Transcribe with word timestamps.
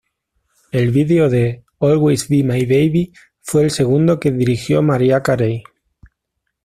El 0.71 0.89
vídeo 0.89 1.29
de 1.29 1.63
"Always 1.79 2.27
Be 2.27 2.41
My 2.41 2.65
Baby" 2.65 3.13
fue 3.41 3.65
el 3.65 3.69
segundo 3.69 4.19
que 4.19 4.31
dirigió 4.31 4.81
Mariah 4.81 5.21
Carey. 5.21 5.61